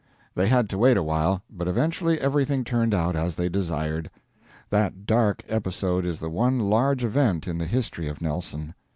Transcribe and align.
They 0.33 0.47
had 0.47 0.67
to 0.71 0.79
wait 0.79 0.97
a 0.97 1.03
while, 1.03 1.43
but 1.47 1.67
eventually 1.67 2.19
everything 2.19 2.63
turned 2.63 2.91
out 2.91 3.15
as 3.15 3.35
they 3.35 3.49
desired. 3.49 4.09
That 4.71 5.05
dark 5.05 5.43
episode 5.47 6.05
is 6.07 6.17
the 6.17 6.27
one 6.31 6.57
large 6.57 7.03
event 7.05 7.47
in 7.47 7.59
the 7.59 7.67
history 7.67 8.07
of 8.07 8.19
Nelson. 8.19 8.73